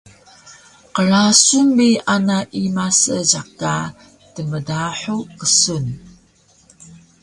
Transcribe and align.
Qrasun 0.95 1.67
bi 1.77 1.89
ana 2.13 2.37
ima 2.61 2.85
seejiq 3.01 3.47
ka 3.59 3.73
“tmdahu” 4.33 5.17
ksun 5.39 5.85